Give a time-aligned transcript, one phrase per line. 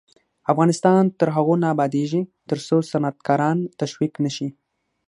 [0.51, 4.47] افغانستان تر هغو نه ابادیږي، ترڅو صنعتکاران تشویق نشي.